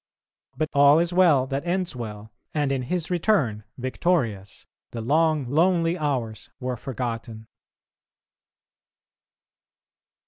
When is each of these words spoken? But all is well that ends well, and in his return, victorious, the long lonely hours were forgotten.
But 0.57 0.69
all 0.73 0.97
is 0.97 1.13
well 1.13 1.45
that 1.45 1.63
ends 1.63 1.95
well, 1.95 2.31
and 2.55 2.71
in 2.71 2.81
his 2.81 3.11
return, 3.11 3.63
victorious, 3.77 4.65
the 4.89 4.99
long 4.99 5.47
lonely 5.47 5.95
hours 5.95 6.49
were 6.59 6.75
forgotten. 6.75 7.45